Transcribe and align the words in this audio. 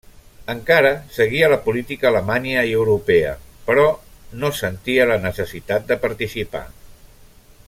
Encara 0.51 0.91
seguia 1.17 1.49
la 1.51 1.59
política 1.67 2.07
alemanya 2.11 2.65
i 2.71 2.73
europea, 2.79 3.35
però 3.69 3.87
no 4.45 4.53
sentia 4.63 5.09
la 5.13 5.23
necessitat 5.29 5.91
de 5.93 6.03
participar. 6.09 6.69